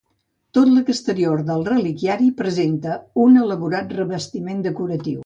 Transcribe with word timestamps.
Tot 0.57 0.69
l'exterior 0.77 1.43
del 1.49 1.65
reliquiari 1.67 2.31
presenta 2.41 2.97
un 3.27 3.41
elaborat 3.43 3.95
revestiment 4.01 4.65
decoratiu. 4.71 5.19